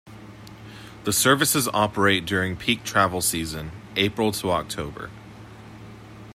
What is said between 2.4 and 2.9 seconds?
peak